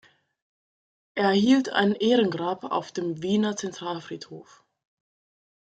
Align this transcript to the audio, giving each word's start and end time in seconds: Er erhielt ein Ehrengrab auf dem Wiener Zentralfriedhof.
Er 1.13 1.25
erhielt 1.25 1.69
ein 1.69 1.93
Ehrengrab 1.93 2.63
auf 2.63 2.91
dem 2.91 3.21
Wiener 3.21 3.55
Zentralfriedhof. 3.55 4.63